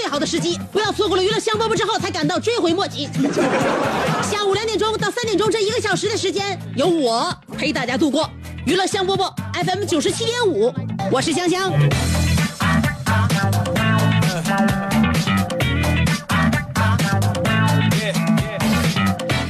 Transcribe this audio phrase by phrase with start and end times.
[0.00, 3.06] 最好的时机，不要错过了娱乐香饽饽之后才感到追悔莫及。
[4.24, 8.26] 下午两点钟到三点钟这一个小时的时间，由我陪大家度过。
[8.64, 9.30] 娱乐香饽饽
[9.62, 10.72] FM 九十七点五，
[11.12, 11.70] 我是香香。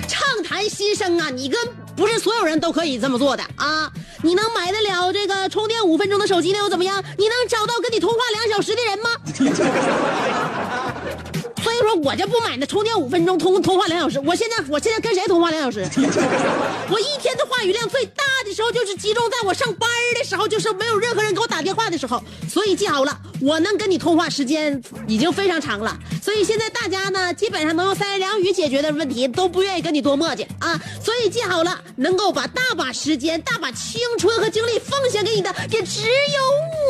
[0.08, 1.60] 畅谈心声啊，你跟
[1.94, 3.88] 不是所有人都可以这么做的啊！
[4.22, 7.02] 你能买得了这个充电五分钟的手机，那又怎么样？
[7.16, 9.10] 你能找到跟你通话两小时的人吗？
[11.80, 14.20] 所以说，我就不买那充电五分钟通通话两小时。
[14.20, 15.80] 我现在我现在跟谁通话两小时？
[16.90, 22.22] 我一天的话语量最大的时候就是集中在我上班的时候，就是没有任何人给我打电话的时候。
[22.46, 25.96] 所以记好了，我能跟你通话时间已经非常长了。
[26.22, 30.78] 所以现在大家呢，基本上能用三言两语解决的问题，都不愿意跟你多磨叽啊。
[31.02, 36.89] 所以记好了，能够把大把时间、大把青春和精力奉献给你的，也只有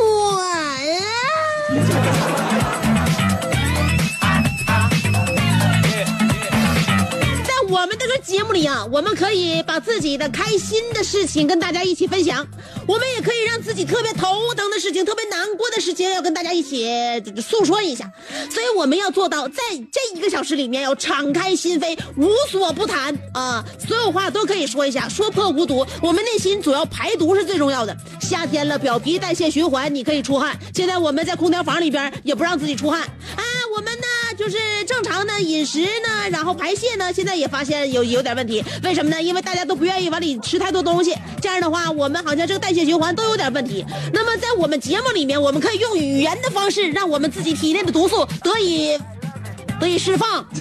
[8.01, 12.47] 这个节目里啊，我们可以把自己的开心的事情跟大家一起分享，
[12.87, 16.89] 我们也可以让自己特别头疼的事情、特别难过的事情要跟大家一起
[17.39, 18.11] 诉说一下。
[18.49, 19.61] 所以我们要做到在
[19.91, 25.85] 这一个小时里面要敞开心扉，无所不谈啊，所有话都可以说一下，说破无毒。
[26.01, 27.95] 我们内心主要排毒是最重要的。
[28.19, 30.59] 夏天了，表皮代谢循环，你可以出汗。
[30.73, 33.43] 现在我们在空调房里边也不让自己出汗啊，
[33.77, 34.07] 我们呢
[34.41, 34.57] 就是
[34.87, 38.63] 正常的饮食呢，然后排泄呢，现在也发现有有点问题。
[38.81, 39.21] 为什么呢？
[39.21, 43.85] 因为大家都不愿意往里吃太多东西，这样的话，我们好像这个代谢循环都有点问题。
[44.11, 48.97] 那么在我们节目里面，我们可以用语言的方式，让我们自己体内的毒素得以
[49.81, 50.45] 得以释放。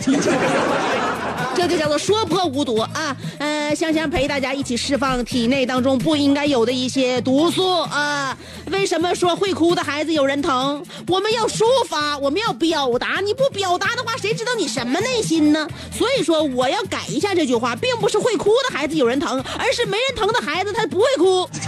[1.54, 3.14] 这就叫做说破无毒啊！
[3.38, 8.34] 呃，香香陪大家一起释放体内当中不应该有的一些毒素啊！
[8.70, 10.82] 为什么说会哭的孩子有人疼？
[11.06, 13.20] 我们要抒发，我们要表达。
[13.22, 15.68] 你不表达的话，谁知道你什么内心呢？
[15.92, 21.46] 所以说，我要改一下这句话，并不是会哭的孩子有人疼，而是没人疼的孩子他不会哭。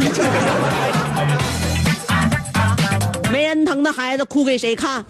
[3.31, 5.05] 没人疼的孩子哭给谁看？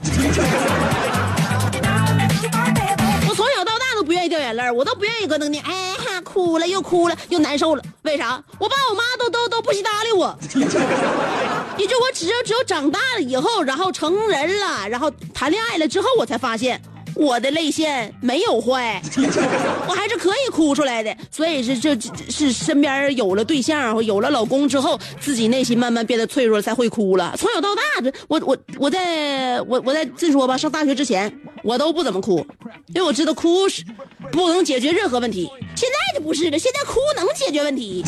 [4.03, 8.43] 不愿意掉眼泪我都不愿意搁那里，哎哈，哭了又哭了又难受了，为啥？
[8.59, 10.37] 我爸我妈都都都不稀搭理我。
[11.79, 16.81] 也就我只有只有长大了以后，然后成人了，然后谈恋爱了之后，我才发现
[17.15, 19.01] 我的泪腺没有坏，
[19.87, 21.15] 我还是可以哭出来的。
[21.31, 21.97] 所以是这
[22.31, 27.35] 是身边有了对象，有了老公之后，自己内心慢慢变得脆弱，才会哭了。
[27.37, 27.83] 从小到大，
[28.29, 32.45] 我我我在我我在这说吧，上大学之前我都不怎么哭，
[32.89, 33.85] 因为我知道哭是
[34.31, 35.51] 不能解决任何问题。
[35.77, 38.05] 现在就不是了，现在哭能解决问题。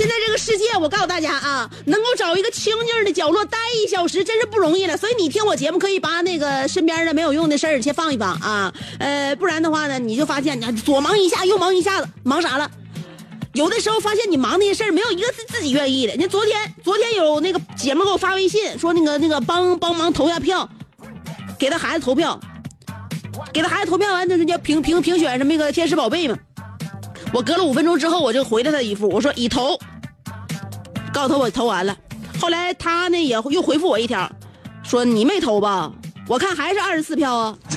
[0.00, 4.96] 现在这个世界，我告诉大家啊，能够找一个清静的角落待一小时，真是不容易了。
[4.96, 12.70] 所以你听我节目，可以把那个身边的没有用的事儿先放一放啊，呃，不然的话呢，你就发现你左忙一下，右忙一下子，忙啥了？
[13.52, 16.14] 有的时候发现你忙那些事儿，没有一个是自己愿意的。
[16.16, 20.66] 你昨天，昨天有那个姐们给我发微信说，那个那个帮帮忙投下票，
[21.58, 22.40] 给他孩子投票，
[23.52, 26.38] 给他孩子投票完，就是叫评评评选什么那个天使宝贝嘛。
[27.32, 29.78] 我隔了五分钟之后，我就回了他一副，我说已投，
[31.12, 31.96] 告诉他我投完了。
[32.40, 34.30] 后来他呢也又回复我一条，
[34.82, 35.90] 说你没投吧？
[36.26, 37.56] 我看还是二十四票啊。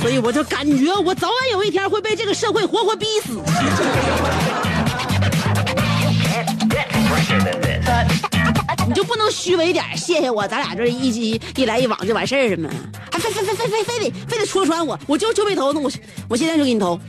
[0.00, 3.40] 所以我就感觉我早晚有一天会被这个社会活活逼死。
[8.86, 12.70] 你就不能虚伪点谢谢我，咱俩这一一一来一往就完事儿了吗？
[13.10, 15.90] 还非非非非非非得非得戳穿我，我就就没投那，我
[16.28, 17.00] 我现在就给你投。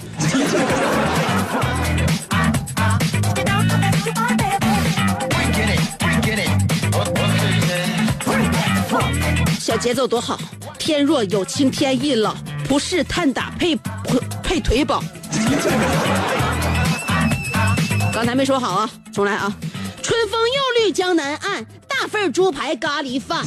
[9.67, 10.39] 小节奏多好，
[10.79, 12.33] 天若有情天亦老，
[12.69, 15.03] 不是探打配配配腿宝。
[18.13, 19.53] 刚才没说好啊，重来啊！
[20.01, 23.45] 春风又绿江南岸，大份猪排咖喱饭。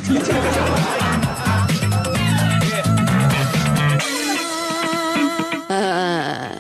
[5.71, 6.51] 呃，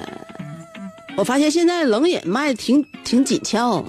[1.19, 3.85] 我发现现在冷饮卖的挺挺紧俏啊。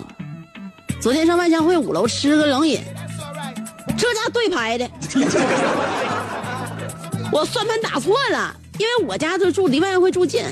[1.00, 2.80] 昨天上万象汇五楼吃个冷饮，
[4.02, 4.90] 这家对排的，
[7.32, 10.44] 我算盘打错了，因为我家就住离万象汇住近，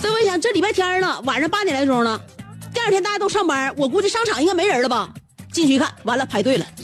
[0.00, 2.20] 所以我想这礼拜天了，晚上八点来钟了，
[2.74, 5.08] 第二天大家都上班，我估计商场应该没人了吧？
[5.52, 6.66] 进去一看，完了排队了。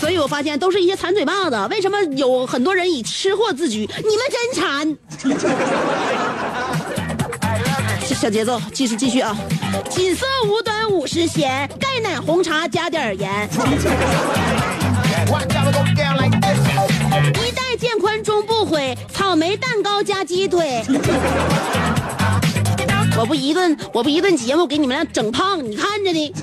[0.00, 3.82] 所以我发现都是一些馋嘴巴子，为什么有很多人以吃货自居？
[3.82, 4.96] 你们真馋！
[8.24, 9.36] 小节奏，继续继续啊！
[9.90, 13.46] 锦瑟无端五十弦，盖奶红茶加点盐。
[17.34, 20.82] 一代渐宽终不悔，草莓蛋糕加鸡腿。
[23.18, 26.34] 我不一顿，我不一顿节目给你们俩整胖，你看着呢。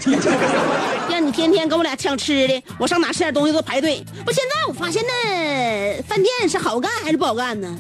[1.10, 4.06] 让你天天跟我俩抢吃的，我上哪吃点东西都排队。
[4.24, 7.76] 不，现在我发现呢，饭店是好干还是不好干呢？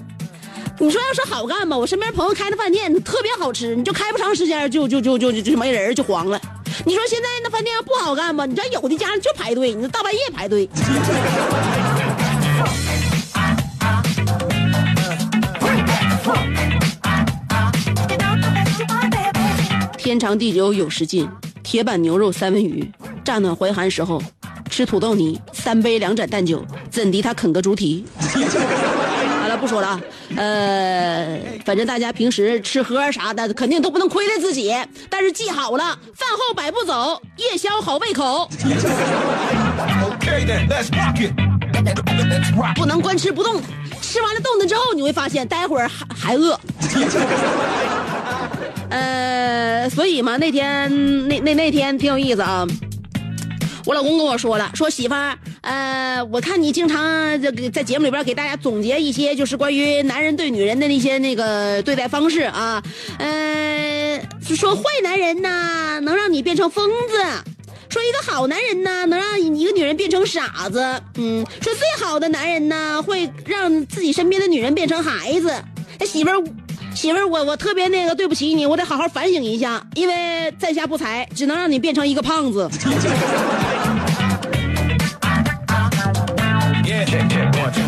[0.81, 6.41] 你说要是好干吧，我身边朋友开的饭店特别好吃，你就开不长时间就就就就就就没人就黄了。
[6.87, 8.47] 你说现在那饭店不好干吧？
[8.47, 10.67] 你知道有的家就排队，你大半夜排队。
[19.99, 21.29] 天长地久有时尽，
[21.61, 22.91] 铁板牛肉三文鱼，
[23.23, 24.19] 乍暖还寒时候，
[24.67, 28.03] 吃土豆泥，三杯两盏淡酒，怎敌他啃个猪蹄？
[29.61, 30.01] 不说了啊，
[30.37, 34.75] 呃，反正大家平时吃喝啥的，肯定都不能亏待自己。
[35.07, 35.83] 但是记好了，
[36.15, 38.49] 饭后百步走，夜宵好胃口
[42.75, 43.61] 不能光吃不动。
[44.01, 46.59] 吃完了动的之后，你会发现待会儿还还饿。
[48.89, 52.65] 呃，所以嘛，那天那那那天挺有意思啊。
[53.85, 62.81] 我老公跟我说了，说媳妇儿，呃，我看你经常在在节目里边给大家总结一些，就是关于男人对女人的那些那个对待方式啊，
[63.17, 64.21] 呃，
[64.55, 67.17] 说坏男人呢能让你变成疯子，
[67.89, 70.79] 说一个好男人呢能让一个女人变成傻子，
[71.15, 75.53] 嗯，说最好的男人呢会让自己身边的女人变成孩子。
[75.99, 76.43] 那媳妇儿，
[76.93, 82.69] 媳妇儿，我我特别那个对不起你，我得好好反省一下，因为在下不才，只能让你变成一个胖子。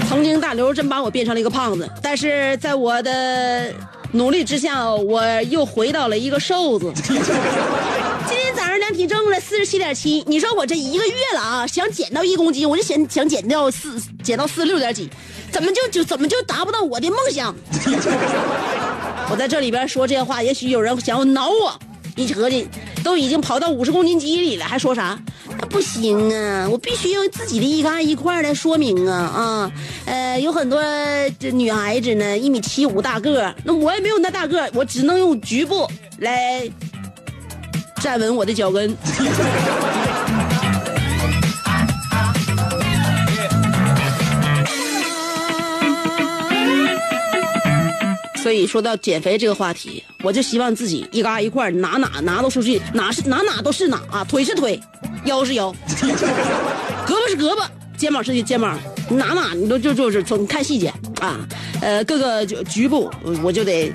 [0.10, 3.72] 曾经大刘真把我变成了一个胖子，但是在我的
[4.14, 6.92] 努力之下，我又回到了一个瘦子。
[8.26, 15.10] 今天早上量体重了四十七点七，你说我这一个月了啊，想减到一公斤，我就想想减掉四减到四十六点几，
[15.52, 17.54] 怎么就就怎么就达不到我的梦想？
[19.30, 21.74] 我在这里边说这些话，也许有人想要挠我。
[22.16, 22.68] 一合计，
[23.04, 25.20] 都已经跑到五十公斤级里了，还说啥？
[25.60, 26.70] 那不行啊！
[26.70, 29.72] 我必须用自己的一干一块来说明啊啊！
[30.06, 30.80] 呃，有很多
[31.40, 35.90] 这女孩子呢，一米七五大个，那我也没有那大个，我只能用局部
[36.20, 36.70] 来
[38.00, 38.96] 站稳我的脚跟。
[48.44, 54.78] 所以说到减肥这个话题，我就希望自己一嘎一块哪哪哪都出去，哪是哪哪都是哪啊，腿是腿，
[55.24, 55.74] 腰是腰，
[57.08, 57.66] 胳膊是胳膊，
[57.98, 58.78] 肩膀是肩膀，
[59.10, 61.40] 哪哪你都就就是从看细节啊，
[61.82, 63.10] 呃，各个就局部
[63.42, 63.90] 我就得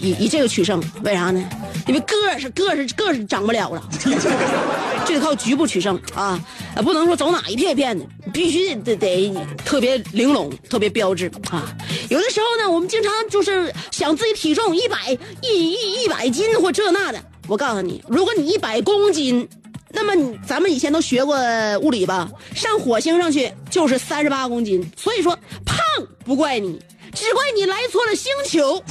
[0.00, 1.42] 以以这个取胜，为啥呢？
[1.86, 3.82] 因为个是个是个是长不了了，
[5.04, 6.40] 就得靠局部取胜啊，
[6.74, 9.34] 呃，不能说走哪一片片的，必须得得
[9.64, 11.74] 特别玲珑，特别标志啊。
[12.08, 19.48] 有的时候呢，我们经常就是想自己体重一百一一一百斤或这那的，我告诉你，如果你一百公斤。
[19.94, 21.36] 那么你咱们以前都学过
[21.82, 22.26] 物理吧？
[22.54, 25.76] 上火星上去就是三十八公斤，所以说胖
[26.24, 26.80] 不怪你，
[27.12, 28.82] 只怪你来错了星球。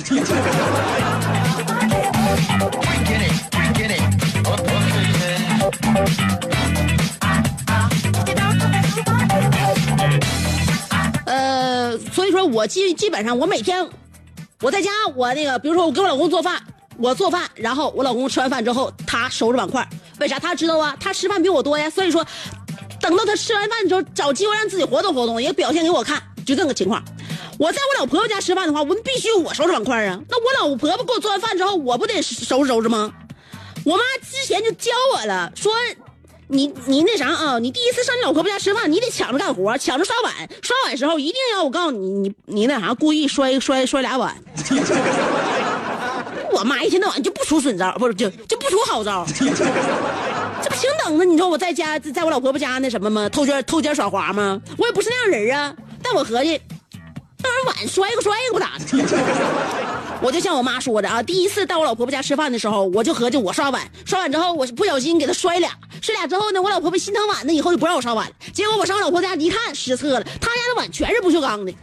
[11.25, 13.87] 呃，所以说我基基本上我每天
[14.61, 16.61] 我在家我那个，比如说我给我老公做饭，
[16.97, 19.87] 我做饭，然后我老公吃完饭之后他收拾碗筷，
[20.19, 20.95] 为啥他知道啊？
[20.99, 22.25] 他吃饭比我多呀，所以说
[22.99, 27.03] 等到他吃完饭之后，找机会让自己活动活动，也表现给我看，就这个情况。
[27.61, 30.19] 我在我老婆婆家吃饭的话，我必须我收拾碗筷啊。
[30.27, 33.13] 那我老婆婆给我做完饭之后，我不得收拾收拾吗？
[33.85, 35.71] 我妈之前就教我了，说
[36.47, 44.35] 你你那啥啊，你第一次上你老婆婆家吃饭，你得抢着干活，抢着刷碗，刷碗时候一定要我告诉你，你你那啥，故意摔摔摔俩碗。
[46.51, 49.45] 我妈一天到晚就不出损招，不是就就不出好招，这
[50.67, 51.25] 不平等的？
[51.25, 53.29] 你说我在家在我老婆婆家那什么吗？
[53.29, 54.59] 偷奸偷奸耍滑吗？
[54.79, 55.71] 我也不是那样人啊。
[56.03, 56.59] 但我合计，
[57.43, 58.85] 那碗摔个摔个不咋的。
[60.21, 65.71] 我就像我妈说的啊，第一次到我老婆婆家吃饭的时候，我就合计我刷碗，刷碗之后我不小心给她摔俩，
[66.01, 68.33] 摔俩之后呢，我老婆婆心疼碗呢，以后就不让我刷碗了。
[68.53, 71.73] 结果我上我老婆家一看，失策了，她家的碗全是不锈钢的，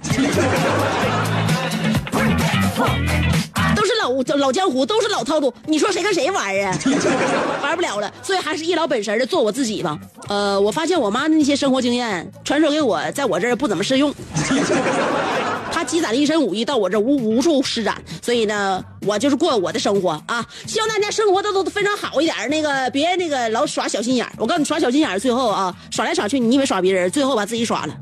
[4.09, 5.53] 老老江湖，都是老套路。
[5.67, 6.79] 你说谁跟谁玩啊？
[7.63, 9.99] 玩不了了，所以还是一老本神的做我自己吧。
[10.29, 14.15] 呃，我发现我妈的那些生活经验传授给我，在我这儿不怎么适用。
[15.71, 20.45] 他积攒了一身武艺，到我这无无处施展，所以呢，我就是过我的生活啊。
[20.67, 27.95] 希望大家生活都都非常好一点，那个别那个老耍小心眼我告诉你，耍小心眼最后啊，耍来耍去，你以为耍别人，最后把自己耍了。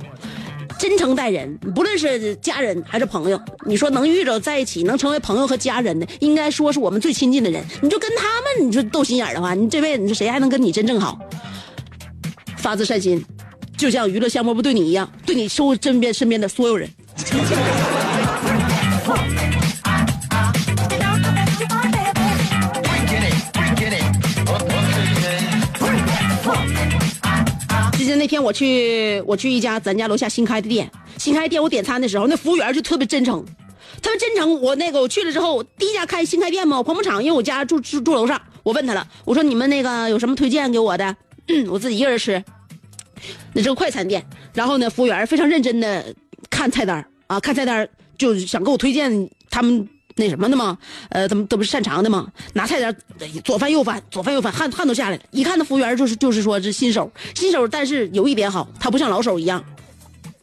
[0.79, 7.65] 真诚待人，不论是家人还是朋友，你说能遇着在一起，能成为朋友和家人的，应该说是我们最亲近的人。
[7.81, 11.19] 你就跟他们，你就斗心眼的话，你这辈子你说谁还能跟你真正好？
[12.59, 13.25] 发自善心，
[13.77, 16.89] 就像娱乐项目部对你一样，对你周身边身边的所有人。
[28.07, 33.45] 记得那天我去我去一家咱家楼下新开的店，新开店我点餐的时候，那服务员就特别真诚，
[34.01, 34.61] 特别真诚。
[34.63, 41.17] 我那个我去了之后，第一家开新开店嘛，我捧捧场，因为我家住住住楼上，我问他了，我说你们那个有什么推荐给我的？
[41.69, 42.41] 我自己一个人吃，
[43.55, 44.25] 那是个快餐店。
[44.55, 46.15] 然后呢，服务员非常认真的
[46.49, 50.77] 看菜单啊，看菜单就想给我推荐他们那什么的嘛，
[51.11, 52.97] 呃，他们都不是擅长的嘛，拿菜单
[53.45, 55.23] 左翻右翻，左翻右翻，汗汗都下来了。
[55.31, 59.63] 一看那服务员就是就是说是新手，新手，但是有一点好，他不像老手一样，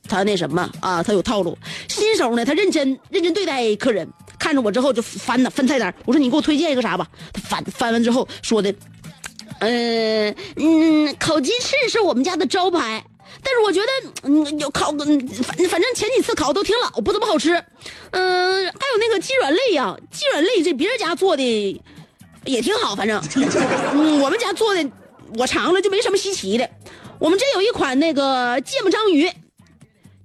[0.08, 1.58] 他那什么啊，他有套路。
[1.90, 8.74] 新手呢，他认真认真对待客人，看着我之后就翻呢翻菜单，我说你给我推荐一个啥吧，他翻翻完之后说的。
[9.60, 13.02] 嗯嗯，烤鸡翅是我们家的招牌，
[13.42, 15.08] 但是我觉得嗯有烤反
[15.70, 17.52] 反正前几次烤都挺老，不怎么好吃。
[18.12, 18.74] 嗯，还
[19.14, 21.82] 个鸡软肋呀，鸡软肋这别人家做的
[22.46, 23.22] 也挺好，反正
[23.94, 24.86] 嗯我们家做的
[25.38, 26.70] 我尝了就没什么稀奇的。
[27.20, 29.24] 我们这有一款那个芥末章鱼，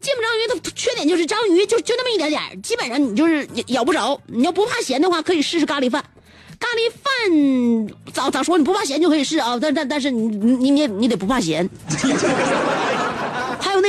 [0.00, 4.20] 芥末章鱼的缺点就是章鱼就就那么一点点，基本上你就是咬不着。
[4.26, 6.04] 你要不怕咸的话，可以试试咖喱饭。
[6.58, 8.58] 咖喱饭咋咋说？
[8.58, 11.68] 你不怕咸就可以试啊，但但但是你你你你得不怕咸。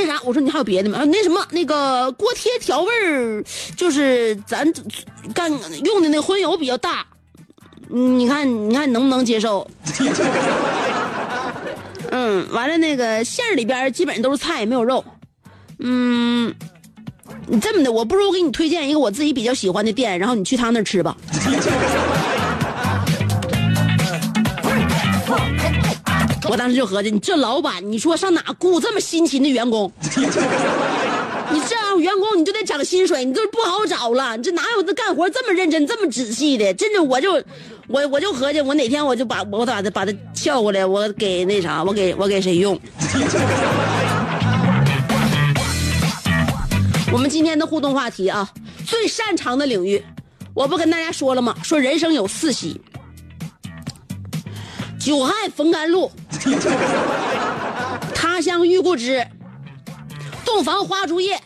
[0.00, 0.98] 有那啥，我说你还有别的吗？
[0.98, 3.44] 啊那什么，那个锅贴调味儿，
[3.76, 4.70] 就是咱
[5.34, 5.50] 干
[5.84, 7.06] 用的那荤油比较大，
[7.88, 9.68] 你看你看能不能接受？
[12.12, 15.04] 嗯，完了那个馅儿里边基本上都是菜，没有肉。
[15.78, 16.52] 嗯，
[17.46, 21.16] 你这么的，我不如给你推荐一个我自己比较喜欢的店，然后你去他那吃吧。
[26.50, 29.92] 我当时就合计，你这老板，你说上哪雇这么辛勤的员工？
[30.02, 34.36] 你这样员工你就得涨薪水，你就不好找了。
[34.36, 36.74] 你这哪有这干活这么认真、这么仔细的？
[36.74, 37.40] 真的，我就
[37.86, 42.76] 我我就合计，我哪天我就把我把他把他叫过来，我给那啥，我给我给谁用？
[47.12, 48.50] 我们今天的互动话题啊，
[48.84, 50.04] 最擅长的领域，
[50.52, 51.54] 我不跟大家说了吗？
[51.62, 52.80] 说人生有四喜。
[54.98, 56.10] 久旱逢甘露，
[58.14, 59.26] 他乡遇故知，
[60.44, 61.40] 洞房花烛夜，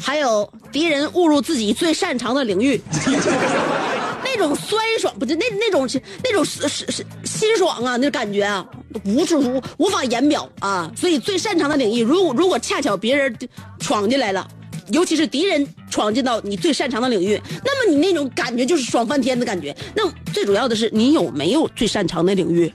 [0.00, 2.80] 还有敌人误入自己最擅长的领域，
[4.24, 5.88] 那种酸爽不是那那种
[6.22, 8.66] 那种是是是心爽啊，那感觉啊，
[9.04, 10.90] 无处无无法言表啊。
[10.96, 13.36] 所以最擅长的领域，如果如果恰巧别人
[13.78, 14.46] 闯进来了。
[14.92, 19.74] 尤其是敌人闯进到你最擅长的领域，那么你那种感觉就是爽翻天的感觉。
[19.94, 22.72] 那最主要的是你有没有最擅长的领域？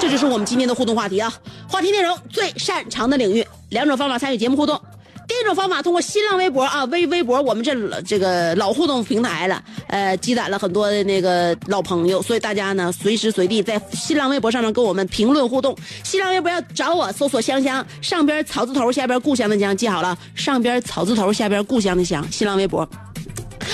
[0.00, 1.32] 这就是我们今天的互动话题啊！
[1.68, 4.80] 话题内容最擅长的领域，两种方法参与节目互动。
[5.26, 15.76] 第一种方法，通过新浪微博啊，微微博，我们这这个老互动平台了，呃，积攒了很多的那个老朋友，所以大家呢，随时随地在新浪微博上面跟我们评论互动。
[16.02, 22.88] 新浪微博要找我，搜索香香，上边草字头，下边故乡的乡，记好了，上边草字头，下边故乡的乡，新浪微博。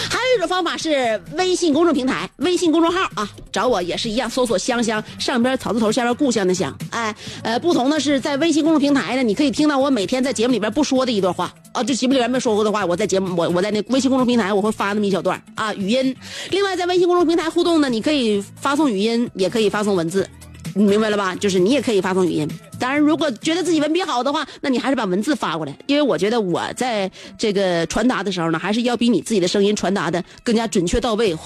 [0.09, 6.77] 还有一种方法是微信公众平台、微信公众号啊，找我也是一样，搜索“香香”，上边草字头，下边故乡的乡。
[6.91, 16.15] 哎，呃，不同的是在微信公众平台呢，你可以听到我每天在节目里边不说的一段话啊，就节目里边没说过的话，我在节目我我在那微信公众平台我会发那么一小段啊，语音。
[16.51, 20.29] 另外，在微信公众平台互动呢，你可以发送语音，也可以发送文字。
[20.75, 21.35] 你明白了吧？
[21.35, 22.49] 就是你也可以发送语音，
[22.79, 31.37] 当然，如果觉得自己文笔好的话，那你还是把文字发过来，因为我觉得我在这个传达的时候呢，还是要比你自己的声音传达的更加准确到位，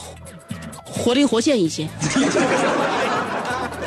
[0.85, 1.89] 活灵活现一些。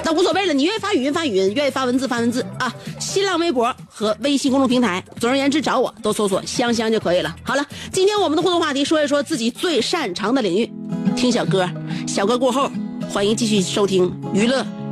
[0.03, 2.73] 那无所谓了，你愿意发语音发语音，愿意发文字发文字啊。
[2.97, 7.35] 新浪微博和微信公众平台，总而言之，找我都搜索“香香”就可以了。
[7.43, 10.71] 好了，今天我们的互动话题，说一说自己最擅长的领域，
[11.15, 11.69] 听小歌，
[12.07, 12.71] 小歌过后，
[13.09, 14.65] 欢迎继续收听娱乐。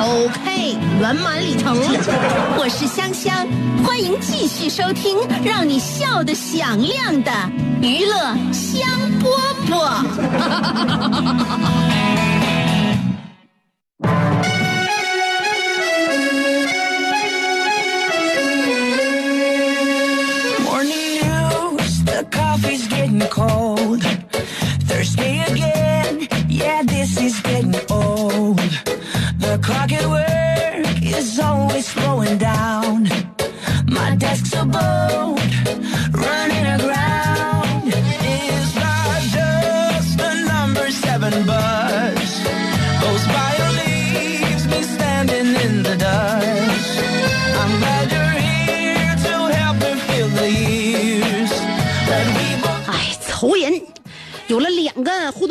[0.00, 1.76] OK，圆满礼成。
[2.56, 3.44] 我是香香，
[3.84, 7.32] 欢迎继续收听让你笑得响亮的
[7.82, 8.14] 娱乐
[8.52, 8.88] 香
[9.20, 9.26] 饽
[9.68, 10.04] 饽。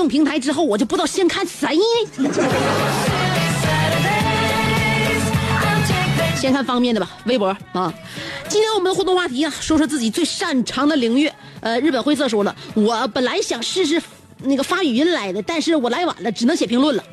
[0.08, 1.78] 平台之后，我就不知道先看谁。
[6.40, 7.92] 先看方便的吧，微博啊。
[8.48, 11.30] 今天我们的互动话题啊，说说自己最擅长的领域。
[11.60, 14.02] 呃，日本灰色说了，我本来想试试
[14.44, 17.04] 那个发语音来的，但是我来晚了，只能写评论了。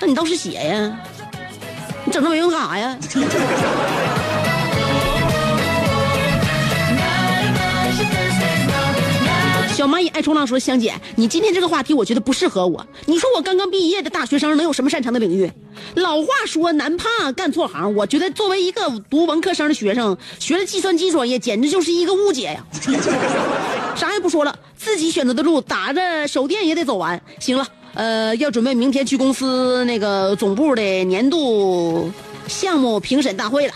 [0.00, 0.96] 那你倒是写呀，
[2.04, 2.96] 你整这没用干啥呀？
[9.78, 12.84] 小蚂蚁爱冲浪说：“香姐，你今天这个话题我觉得不适合我。
[13.06, 15.48] 你说我刚刚毕业的大学生能有什么擅长的领域？
[15.94, 22.66] 老话说难怕干错行，我觉得作为一个读文科生的学生，学了计算机专业简直就是一个误解呀！
[23.94, 27.22] 啥也不说了，自己选择的路打着手电也得走完。
[27.38, 27.64] 行了，
[27.94, 32.10] 呃，要准备明天去公司那个总部的年度
[32.48, 33.74] 项目评审大会了。”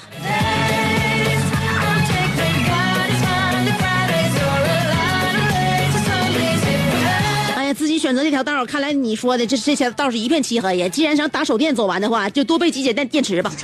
[8.03, 10.89] 选择这条道儿看来你说的这这些道是一片漆黑呀。
[10.89, 13.53] 既然想打手电走完的话，就多备几节电电池吧。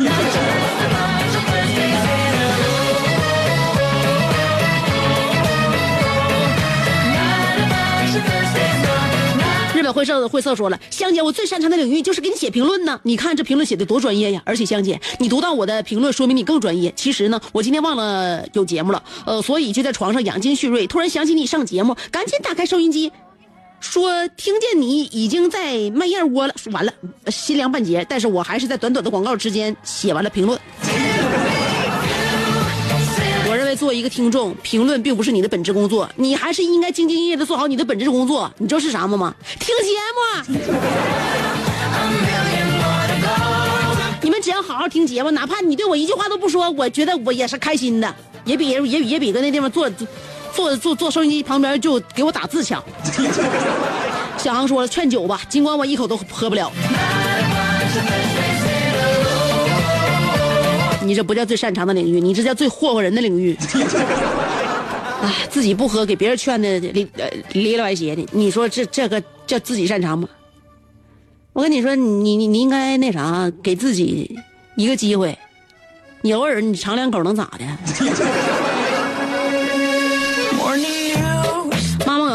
[9.74, 13.00] 日本灰色灰色说了，香姐，我最擅长的领域就是给你写评论呢。
[13.02, 14.40] 你看这评论写的多专业呀！
[14.44, 16.92] 而且香姐，你读到我的评论，说明你更专业。
[16.94, 20.86] 其实呢，我今天忘了有节目了，呃，所以就在床上养精蓄锐。
[20.86, 23.10] 突然想起你上节目，赶紧打开收音机，
[23.80, 26.54] 说听见你已经在卖燕窝了。
[26.72, 26.92] 完了，
[27.28, 28.04] 心凉半截。
[28.08, 30.58] 但是我还是在短短的广告之间写完了评论。
[33.50, 38.52] 我认为作为一个听众，评论并不是你的本职工作，你还是应该兢兢业业的做好你的本职工作。
[38.58, 39.34] 你知道是啥吗吗？
[39.58, 40.58] 听节目。
[44.20, 48.14] 你们只要好好听节目，哪怕你对我一句话都不说，我觉得我也是开心的，
[48.44, 49.88] 也比也也也比搁那地方坐
[50.54, 52.82] 坐坐坐收音机旁边就给我打字抢。
[54.38, 56.70] 小航说了，劝酒吧，尽管我一口都喝不了。
[61.02, 63.56] 你这不叫最擅长的领域，你这叫最霍霍人的领域。
[65.20, 70.28] 哎，自己不喝，给别人劝的离呃里里歪斜的，你说这这个叫自己擅长吗？
[71.52, 74.38] 我跟你说，你你你应该那啥，给自己
[74.76, 75.36] 一个机会，
[76.22, 77.64] 你偶尔你尝两口能咋的？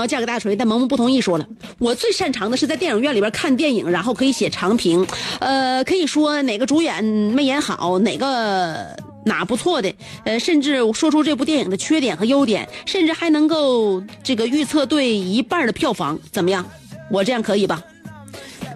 [0.03, 1.47] 要嫁给大锤，但萌萌不同意，说了，
[1.79, 5.07] 我最擅长的是在电影院里边看电影，然后可以写长评，
[5.39, 9.93] 呃，可以说哪个主演没演好，哪个哪不错的，
[10.25, 16.65] 呃，甚至说出这部电影的缺点和优点，甚至还能够这个预测对一半的票房，怎么样？
[17.09, 17.81] 我这样可以吧？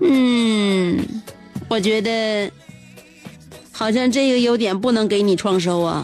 [0.02, 0.98] 嗯，
[1.68, 2.50] 我觉得
[3.74, 6.04] 好像这个优点不能给你创收啊。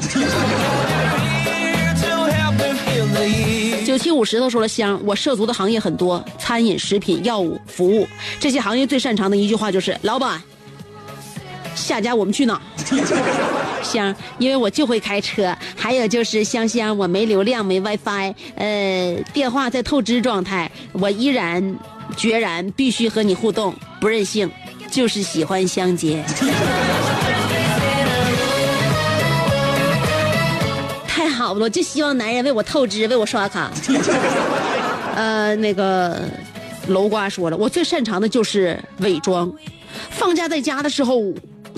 [4.03, 8.05] 听五石头说了香，我涉足的行业很多，餐饮、食品、药物、服务
[8.37, 10.43] 这些行业最擅长的一句话就是老板，
[11.73, 12.61] 下家我们去哪？
[13.81, 21.79] 香，因为我就会开车，还有就是香香，我没流量，没 WiFi，呃，电话在透支状态，我依然
[22.17, 24.51] 决然必须和你互动，不任性，
[24.91, 26.21] 就是喜欢香姐。
[31.43, 33.69] 好了，我就希望男人为我透支，为我刷卡。
[35.13, 36.21] 呃，那个
[36.87, 39.51] 楼瓜说了，我最擅长的就是伪装。
[40.09, 41.21] 放假在家的时候，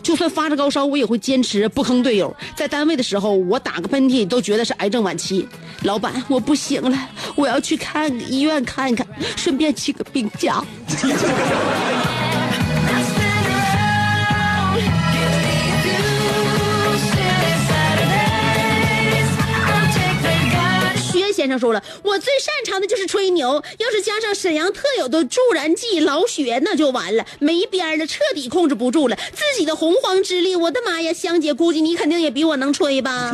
[0.03, 2.33] 就算发着高烧，我也会坚持不坑队友。
[2.55, 5.47] 在单位的时候，我打个喷嚏都觉得是癌症晚期。
[5.81, 10.63] 老板，我不行了，我要去看医院看看，顺便请个病假。
[21.45, 29.15] 先生说了，我最擅长的就是吹牛，要是加上沈阳特有的助燃剂老雪，那就完了，没边了，彻底控制不住了。
[29.31, 33.31] 自己的洪荒之力，我的妈呀，香姐，估计你肯定也比我能吹吧？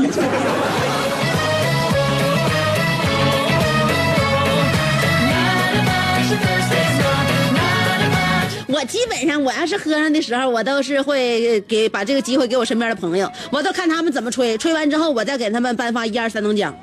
[8.68, 16.76] 我基本上，我要是喝上的时候，我都是会给把这个机会给我身边的朋友，我都看他们怎么吹，吹完之后，我再给他们颁发一二三等奖。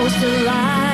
[0.00, 0.89] Close to lie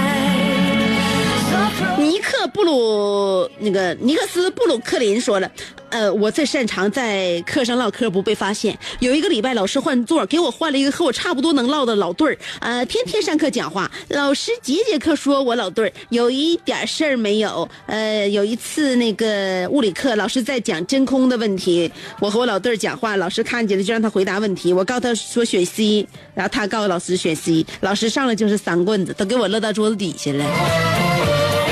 [2.06, 5.50] 尼克布鲁那个尼克斯布鲁克林说了，
[5.88, 8.78] 呃，我最擅长在课上唠嗑不被发现。
[9.00, 13.90] 有一个礼拜，老师换座，给我换了一个和我差不多能唠的老对儿，呃，天天上课讲话。
[14.08, 17.68] 老师节节课说我老对儿，有一点事儿没有。
[17.86, 21.90] 呃，有一次那个物理课，老师在讲真空的问题，
[22.20, 24.72] 我和我老对儿讲话，老师看见了就让他回答问题。
[24.72, 31.65] 我告诉他说选 C，然后他告诉老师选 C，老师上来就是三棍子，都给我乐到桌子底下了。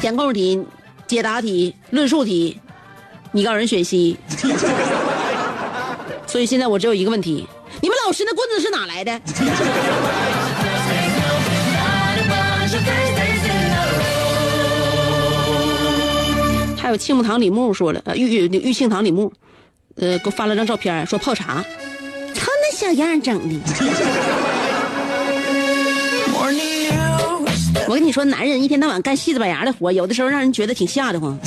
[0.00, 0.64] 填空题、
[1.06, 2.58] 解答题、论述题，
[3.32, 4.16] 你告诉人选 C，
[6.26, 7.46] 所以现在我只有一个问题：
[7.80, 9.20] 你们老师那棍子是哪来的？
[16.80, 19.30] 还有庆木堂李木说了，呃，玉玉玉庆堂李木，
[19.96, 21.62] 呃，给我发了张照片，说泡茶，
[22.34, 23.60] 他那小样整的。
[27.88, 31.38] 我跟你说，男人一天到晚干细子板牙的活，有的时候让人觉得挺吓得慌。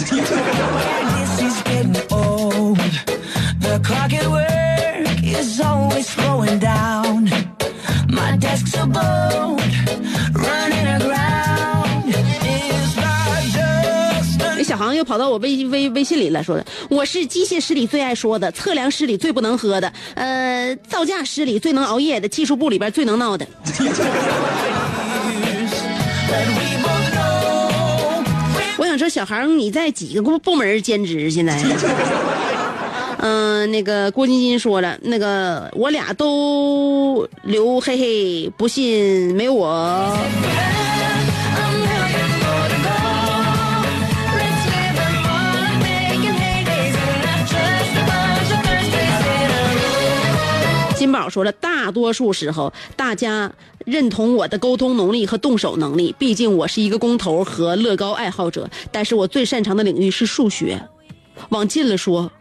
[14.58, 23.46] 那小航又跑到我微微微信里了，说的，我是机械师里最爱说的，测量师里最不能喝的，呃，造价师里最能熬夜的，技术部里边最能闹的。
[29.12, 31.60] 小航你在几个部部门兼职现在？
[33.24, 40.18] 嗯、那个郭晶晶说了，那个我俩都留嘿嘿，不信没有我。
[51.02, 53.52] 金宝说了，大多数时候大家
[53.88, 58.70] 认同我的沟通能力和动手能力，毕竟我是一个工头和乐高爱好者。
[58.92, 60.80] 但是我最擅长的领域是数学。
[61.50, 62.32] 往近了说，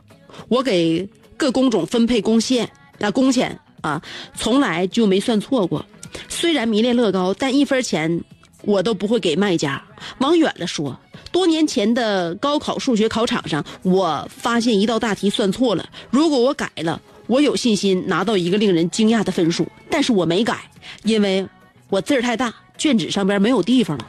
[0.49, 4.03] 我给各工种分配工线啊工钱啊，
[4.37, 5.83] 从来就没算错过。
[6.29, 8.23] 虽然迷恋乐高，但一分钱
[8.64, 9.83] 我都不会给卖家。
[10.18, 11.01] 往远了说，
[11.33, 15.88] 多年前的高考数学考场上，我发现一道大题算错了。
[16.11, 19.64] 如果我改了，我有信心拿到一个令人惊讶的分数。
[19.88, 20.59] 但是我没改，
[21.05, 21.47] 因为
[21.88, 24.05] 我字儿太大，卷纸上边没有地方了。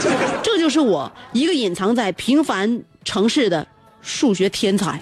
[0.44, 3.66] 这就是我一个隐藏在平凡城市的
[4.02, 5.00] 数学天才。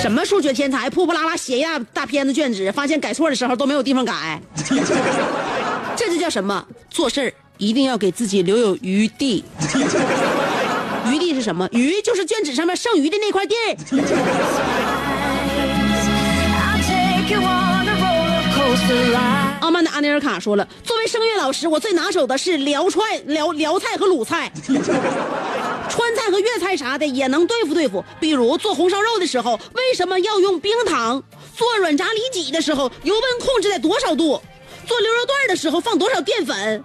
[0.00, 0.88] 什么数学天才？
[0.88, 4.40] 破破拉拉写一大大片子卷纸，发现改错的时候都没有地方改，
[5.96, 6.64] 这就叫什么？
[6.88, 9.42] 做事儿一定要给自己留有余地。
[11.10, 11.68] 余地是什么？
[11.72, 13.76] 余就是卷纸上面剩余的那块地儿。
[16.54, 19.60] I'll take you on a roller coaster ride.
[19.60, 24.50] 傲慢的阿尼尔卡说了，作为声乐老师，我最拿手的是辽川辽辽菜和鲁菜，
[25.88, 28.04] 川菜和粤菜啥的也能对付对付。
[28.18, 31.22] 比如做红烧肉的时候，为什么要用冰糖？
[31.56, 34.40] 做软炸里脊的时候，油温控制在多少度？
[34.84, 36.82] 做溜肉段的时候放多少淀粉？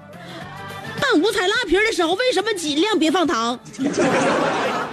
[0.99, 3.59] 拌五彩拉皮的时候，为什么尽量别放糖？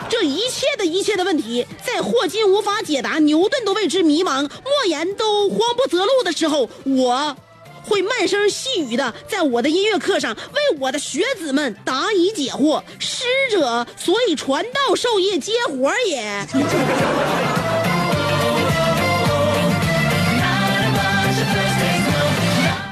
[0.09, 7.37] 这一切的一切的问题，在霍金无法解答，牛顿都为之迷茫，莫言都慌不择路的时候，我
[7.83, 12.83] 会慢声细语的在我的音乐课上为我的学子们答疑解惑。
[12.99, 16.47] 师者，所以传道授业接活也。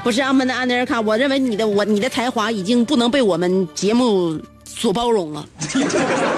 [0.03, 5.45] 不是阿门的安德尔卡，我认为你的我你的才华已经不能被我们节目所包容了。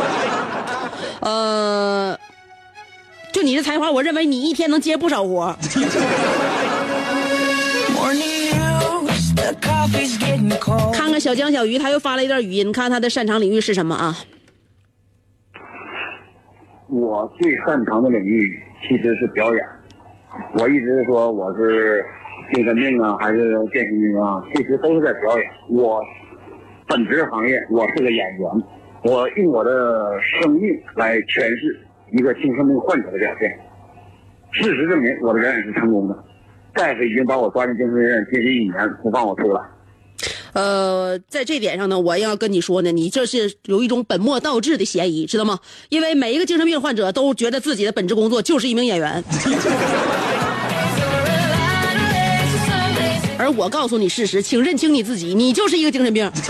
[1.22, 2.16] 呃，
[3.32, 5.58] 就你的才华，我认为你一天能接不少活。
[10.94, 14.16] 看看小江小鱼，他又发了一段语音，看他的擅长领域是什么啊？
[16.88, 19.66] 我最擅长的领域其实是表演。
[20.60, 22.06] 我一直说我是
[22.54, 25.48] 精神病啊，还是健身病啊，其实都是在表演。
[25.70, 26.02] 我
[26.88, 28.64] 本职行业我是个演员，
[29.04, 31.80] 我用我的生命来诠释
[32.12, 33.50] 一个精神病患者的表现。
[34.52, 36.24] 事实证明，我的表演是成功的。
[36.74, 39.62] 大夫已经把我抓进精神病院，接近一年不放我出来。
[40.54, 45.60] 呃，在这点上呢，我要跟你说呢，你这是有一种本末倒置的嫌疑，知道吗？
[45.90, 49.22] 因为每一个精神病患者都觉得自己的本职工作就是一名演员，
[53.46, 56.32] 而我告诉你事实，请认清你自己，你就是一个精神病。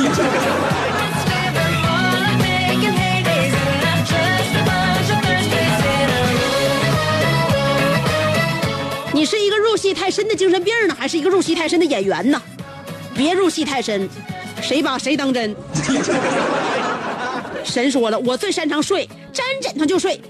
[9.12, 12.42] 你是一个入戏太深的精神病呢，还是一个入戏太深的演员呢？
[13.14, 14.08] 别入戏太深，
[14.62, 15.54] 谁把谁当真？
[17.66, 20.22] 神说了，我最擅长睡，沾枕头就睡，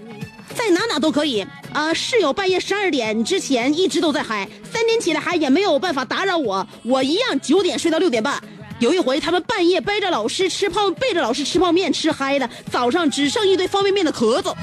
[0.55, 1.45] 在哪哪都可以。
[1.73, 8.41] 啊、室友半夜十二点之前一直都在嗨，三点起来嗨也没有办法打扰我，我一样九点睡到六点半。
[8.79, 14.53] 有一回，他们半夜背着老师吃泡，背着老师吃泡面，吃嗨了，早上只剩一堆方便面的壳子。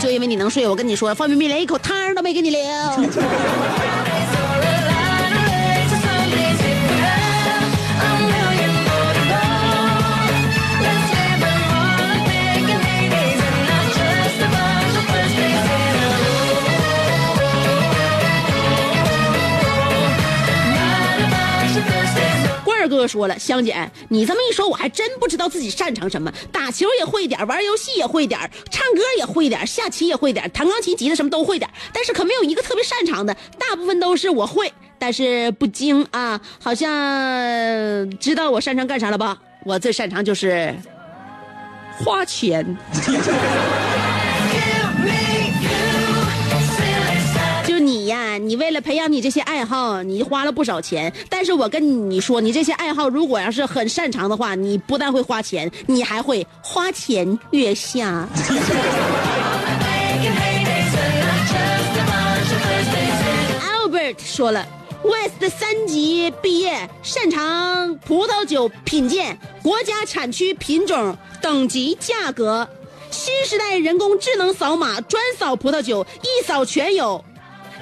[0.00, 2.60] 就因为你能睡，我跟你说，方便面连一口汤都没给你留。
[23.06, 26.32] 说了，香姐，你这么一说，我还真不知道自己擅长什么。
[26.50, 28.38] 打球也会点，玩游戏也会点，
[28.70, 36.40] 唱歌也会点，下棋也会点，弹钢琴、吉他什么都会点，但是可没有一个特别擅长的，大部分都是我会，但是不精啊。
[36.62, 36.90] 好像
[38.18, 39.38] 知道我擅长干啥了吧？
[39.64, 40.74] 我最擅长就是
[41.98, 42.76] 花钱。
[48.16, 51.12] 呀，你为了培养你这些爱好，你花了不少钱。
[51.28, 58.26] 但是我跟你说，你这些爱好如果要是很擅长的话，你不但会花钱，你还会花前月下。
[63.60, 64.66] Albert 说了
[65.04, 72.66] ，West 三级毕业，擅长葡萄酒品鉴、国家产区品种、等级、价格。
[73.10, 77.24] 新时代人工智能扫码专扫葡萄酒，一扫全有。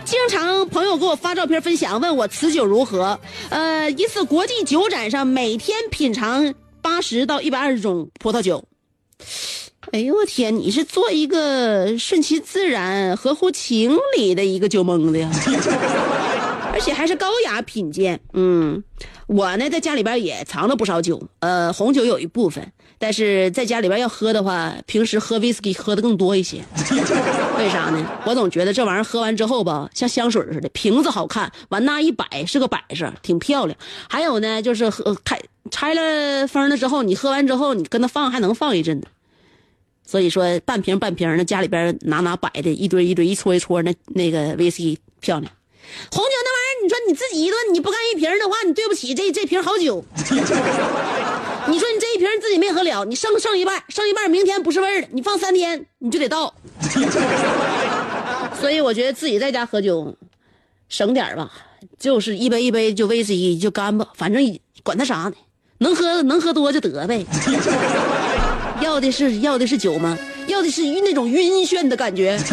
[0.04, 3.18] 经常朋友给我发照片分享，问我此酒如何。
[3.48, 8.64] 呃，一次国际酒展上，每天品尝八十到一百二十种葡萄酒。
[9.92, 15.30] 哎呦我天，你是做一个顺其自然、合乎情理的一个酒蒙子呀，
[16.72, 18.20] 而且还是高雅品鉴。
[18.34, 18.82] 嗯，
[19.26, 22.72] 我呢在家里边也藏了不少酒，呃，红酒有一部分，
[23.04, 26.64] 但是在家里边要喝的话，平时喝威士忌喝的更多一些。
[27.58, 28.02] 为啥呢？
[28.24, 33.78] 我总觉得这玩意儿喝完之后吧，像香水似的，瓶子好看，完那一摆是个摆设，挺漂亮。
[34.08, 35.38] 还有呢，就是喝开
[35.70, 39.06] 拆了封了之后，你喝完之后，你跟它放还能放一阵子。
[40.06, 45.52] 所以说半瓶半瓶的，家里边拿拿摆的一堆一堆，一撮一撮，那那个威士忌漂亮。
[46.10, 50.02] 红酒那玩意儿，你说你自己一顿你不干一瓶的话，你对不起这这瓶好酒。
[51.66, 56.54] 你说你这一瓶自己没喝了，你剩剩一半，剩一半明天不是味儿了，你放三天你就得倒。
[58.60, 60.14] 所以我觉得自己在家喝酒，
[60.88, 61.50] 省点吧，
[61.98, 65.32] 就是一杯一杯就威士忌就干吧，反正管他啥呢，
[65.78, 67.24] 能喝能喝多就得呗。
[68.80, 70.18] 要的是要的是酒吗？
[70.46, 72.38] 要的是那种晕眩的感觉。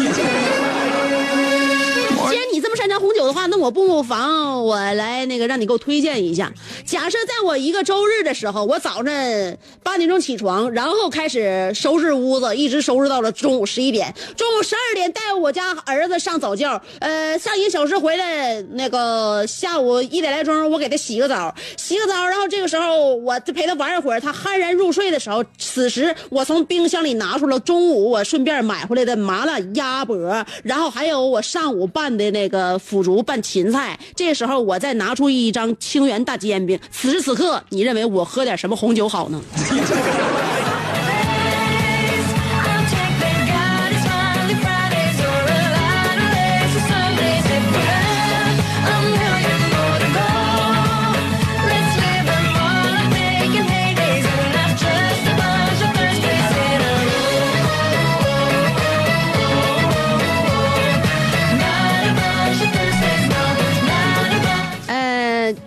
[2.30, 6.52] 既然你这么红酒的话，那我不妨我来那个让你给我推荐一下。
[6.84, 14.14] 假设在我一个周日的时候，我早晨八点钟起床，然后开始收拾屋子，一直收拾到了中午十一点。
[14.36, 30.16] 中午十二点带我家儿子上早教，呃，上一小时回来，那个下午一点来钟我给他洗个澡，洗个澡，然后这个时候我就陪他玩一会儿，他酣然入睡的时候，此时我从冰箱里拿出了中午我顺便买回来的麻辣鸭脖，
[30.62, 36.78] 然后还有我上午拌的那个腐竹拌芹菜，这时候我再拿出一张清源大煎饼。
[36.90, 39.40] 此时此刻，你认为我喝点什么红酒好呢？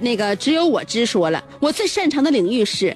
[0.05, 2.95] 那个只有我知说了，我最擅长的领域是，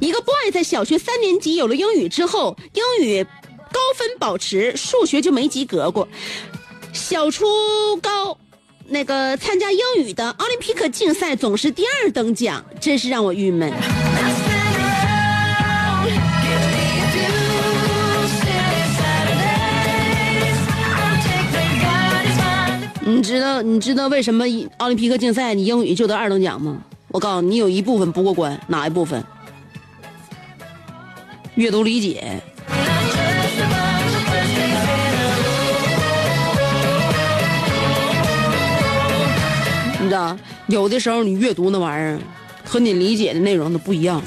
[0.00, 3.22] 一个 boy 在小学三年级有了英语之后，英语
[3.70, 6.08] 高分保持，数学就没及格过。
[6.92, 7.46] 小初
[8.02, 8.36] 高，
[8.88, 13.72] 那个参加英语的奥林匹克竞赛总是第二等奖，真是让我郁闷。
[23.20, 24.46] 你知道你知道为什么
[24.78, 26.78] 奥林匹克竞赛你英语就得二等奖吗？
[27.08, 29.22] 我告诉你，你有一部分不过关，哪一部分？
[31.56, 32.40] 阅读理解。
[40.00, 40.34] 你知道，
[40.68, 42.18] 有的时候你阅读那玩意儿，
[42.64, 44.22] 和你理解的内容都不一样。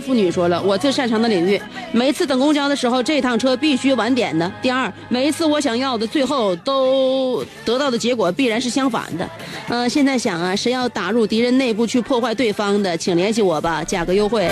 [0.00, 1.60] 妇女说了，我最擅长的领域，
[1.92, 4.50] 每一次等公交的时候，这趟车必须晚点的。
[4.60, 9.28] 第二，每一次我想要的，最后都得到的结果必然是相反的。
[9.68, 14.48] 嗯、现在想啊，谁要打入敌人内部去破坏对方的，请联系我吧，价格优惠。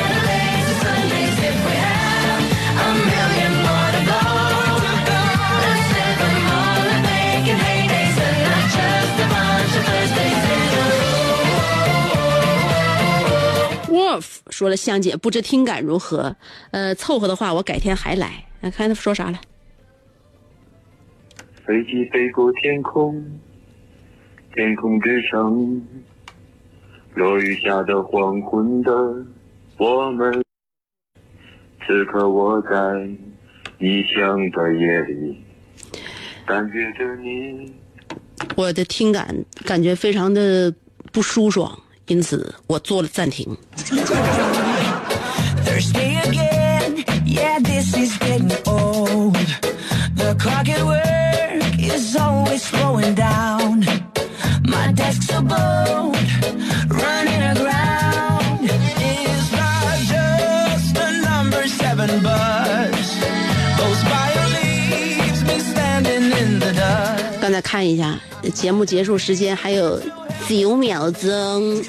[14.20, 16.36] 说了，香姐不知听感如何？
[16.70, 18.44] 呃，凑合的话，我改天还来。
[18.60, 19.40] 来看他说啥了。
[21.66, 23.24] 飞机飞过天空，
[24.54, 25.82] 天空之城，
[27.14, 28.92] 落雨下的黄昏的
[29.78, 30.42] 我们。
[31.86, 33.08] 此刻我在
[33.78, 35.44] 异乡的夜里，
[36.46, 37.74] 感觉着你。
[38.56, 40.74] 我的听感感觉非常的
[41.12, 43.56] 不舒爽，因此我做了暂停。
[67.54, 68.18] 再看一下
[68.52, 70.00] 节目结束时间还有
[70.48, 71.80] 九秒钟，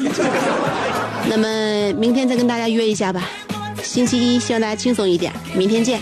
[1.28, 3.28] 那么明天再跟大家约一下吧。
[3.82, 6.00] 星期一希望大家轻松一点，明天见。